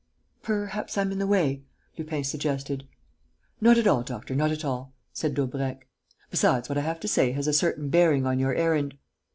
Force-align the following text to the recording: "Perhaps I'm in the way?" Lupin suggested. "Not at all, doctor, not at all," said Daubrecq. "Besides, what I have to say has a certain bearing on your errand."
"Perhaps 0.41 0.97
I'm 0.97 1.11
in 1.11 1.19
the 1.19 1.27
way?" 1.27 1.61
Lupin 1.95 2.23
suggested. 2.23 2.87
"Not 3.61 3.77
at 3.77 3.85
all, 3.85 4.01
doctor, 4.01 4.33
not 4.33 4.49
at 4.49 4.65
all," 4.65 4.95
said 5.13 5.35
Daubrecq. 5.35 5.87
"Besides, 6.31 6.69
what 6.69 6.77
I 6.79 6.81
have 6.81 6.99
to 7.01 7.07
say 7.07 7.33
has 7.33 7.45
a 7.45 7.53
certain 7.53 7.89
bearing 7.89 8.25
on 8.25 8.39
your 8.39 8.55
errand." 8.55 8.97